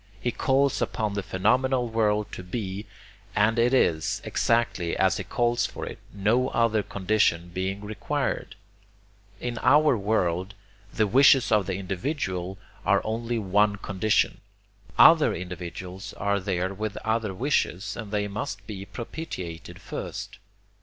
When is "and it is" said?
3.35-4.19